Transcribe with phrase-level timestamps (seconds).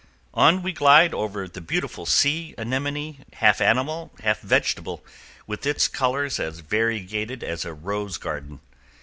[0.33, 5.05] On we glide over the beautiful sea anemone, half animal, half vegetable,
[5.45, 8.61] with its colors as variegated as a rose garden.